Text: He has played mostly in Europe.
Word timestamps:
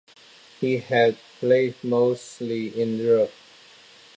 He 0.59 0.79
has 0.79 1.13
played 1.39 1.75
mostly 1.83 2.69
in 2.69 2.97
Europe. 2.97 3.31